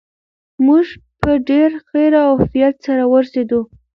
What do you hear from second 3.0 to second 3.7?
ورسېدو.